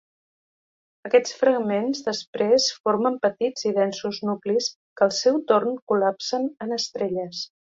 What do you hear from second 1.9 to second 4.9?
després formen petits i densos nuclis,